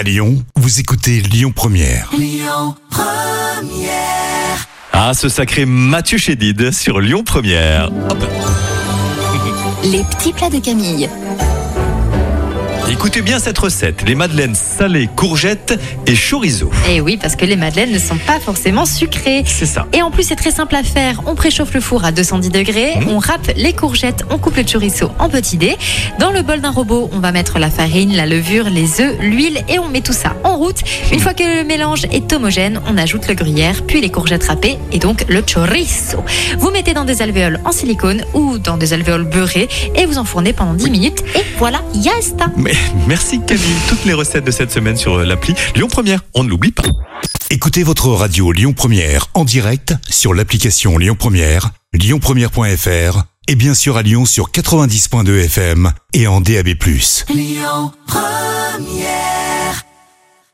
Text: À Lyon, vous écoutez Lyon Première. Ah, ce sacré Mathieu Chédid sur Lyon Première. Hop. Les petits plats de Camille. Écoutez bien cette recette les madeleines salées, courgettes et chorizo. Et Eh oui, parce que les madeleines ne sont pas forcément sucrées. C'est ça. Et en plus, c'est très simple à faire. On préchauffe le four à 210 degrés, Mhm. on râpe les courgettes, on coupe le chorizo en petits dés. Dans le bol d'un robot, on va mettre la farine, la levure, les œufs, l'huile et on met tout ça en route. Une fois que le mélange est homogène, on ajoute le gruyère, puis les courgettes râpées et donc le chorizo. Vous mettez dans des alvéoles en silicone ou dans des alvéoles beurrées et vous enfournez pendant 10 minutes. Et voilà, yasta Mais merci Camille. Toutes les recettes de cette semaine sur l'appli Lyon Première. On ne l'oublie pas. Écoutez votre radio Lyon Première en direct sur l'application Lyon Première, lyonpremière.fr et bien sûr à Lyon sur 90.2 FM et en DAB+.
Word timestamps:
À 0.00 0.02
Lyon, 0.02 0.42
vous 0.56 0.80
écoutez 0.80 1.20
Lyon 1.20 1.52
Première. 1.54 2.10
Ah, 4.94 5.12
ce 5.12 5.28
sacré 5.28 5.66
Mathieu 5.66 6.16
Chédid 6.16 6.70
sur 6.70 7.00
Lyon 7.02 7.22
Première. 7.22 7.90
Hop. 8.08 8.24
Les 9.84 10.02
petits 10.04 10.32
plats 10.32 10.48
de 10.48 10.58
Camille. 10.58 11.10
Écoutez 13.00 13.22
bien 13.22 13.38
cette 13.38 13.56
recette 13.56 14.02
les 14.06 14.14
madeleines 14.14 14.54
salées, 14.54 15.08
courgettes 15.16 15.80
et 16.06 16.12
chorizo. 16.14 16.70
Et 16.86 16.96
Eh 16.96 17.00
oui, 17.00 17.16
parce 17.16 17.34
que 17.34 17.46
les 17.46 17.56
madeleines 17.56 17.92
ne 17.92 17.98
sont 17.98 18.18
pas 18.26 18.38
forcément 18.38 18.84
sucrées. 18.84 19.42
C'est 19.46 19.64
ça. 19.64 19.86
Et 19.94 20.02
en 20.02 20.10
plus, 20.10 20.24
c'est 20.24 20.36
très 20.36 20.50
simple 20.50 20.74
à 20.74 20.82
faire. 20.82 21.22
On 21.24 21.34
préchauffe 21.34 21.72
le 21.72 21.80
four 21.80 22.04
à 22.04 22.12
210 22.12 22.50
degrés, 22.50 22.96
Mhm. 22.96 23.08
on 23.08 23.18
râpe 23.18 23.52
les 23.56 23.72
courgettes, 23.72 24.24
on 24.28 24.36
coupe 24.36 24.56
le 24.58 24.64
chorizo 24.70 25.08
en 25.18 25.30
petits 25.30 25.56
dés. 25.56 25.78
Dans 26.18 26.30
le 26.30 26.42
bol 26.42 26.60
d'un 26.60 26.72
robot, 26.72 27.08
on 27.14 27.20
va 27.20 27.32
mettre 27.32 27.58
la 27.58 27.70
farine, 27.70 28.14
la 28.14 28.26
levure, 28.26 28.68
les 28.68 29.00
œufs, 29.00 29.16
l'huile 29.18 29.64
et 29.70 29.78
on 29.78 29.88
met 29.88 30.02
tout 30.02 30.12
ça 30.12 30.36
en 30.44 30.58
route. 30.58 30.82
Une 31.10 31.20
fois 31.20 31.32
que 31.32 31.42
le 31.42 31.64
mélange 31.64 32.04
est 32.12 32.30
homogène, 32.34 32.82
on 32.86 32.98
ajoute 32.98 33.26
le 33.28 33.34
gruyère, 33.34 33.82
puis 33.86 34.02
les 34.02 34.10
courgettes 34.10 34.44
râpées 34.44 34.76
et 34.92 34.98
donc 34.98 35.24
le 35.26 35.40
chorizo. 35.40 36.22
Vous 36.58 36.70
mettez 36.70 36.92
dans 36.92 37.04
des 37.04 37.22
alvéoles 37.22 37.60
en 37.64 37.72
silicone 37.72 38.24
ou 38.34 38.58
dans 38.58 38.76
des 38.76 38.92
alvéoles 38.92 39.24
beurrées 39.24 39.70
et 39.96 40.04
vous 40.04 40.18
enfournez 40.18 40.52
pendant 40.52 40.74
10 40.74 40.90
minutes. 40.90 41.22
Et 41.34 41.42
voilà, 41.58 41.80
yasta 41.94 42.48
Mais 42.58 42.74
merci 43.06 43.40
Camille. 43.46 43.76
Toutes 43.88 44.04
les 44.04 44.14
recettes 44.14 44.44
de 44.44 44.50
cette 44.50 44.70
semaine 44.70 44.96
sur 44.96 45.18
l'appli 45.18 45.54
Lyon 45.74 45.88
Première. 45.88 46.20
On 46.34 46.44
ne 46.44 46.48
l'oublie 46.48 46.72
pas. 46.72 46.84
Écoutez 47.50 47.82
votre 47.82 48.08
radio 48.08 48.52
Lyon 48.52 48.72
Première 48.72 49.26
en 49.34 49.44
direct 49.44 49.94
sur 50.08 50.34
l'application 50.34 50.98
Lyon 50.98 51.16
Première, 51.18 51.70
lyonpremière.fr 51.92 53.24
et 53.48 53.54
bien 53.56 53.74
sûr 53.74 53.96
à 53.96 54.02
Lyon 54.02 54.24
sur 54.24 54.50
90.2 54.50 55.44
FM 55.46 55.92
et 56.12 56.28
en 56.28 56.40
DAB+. 56.40 56.68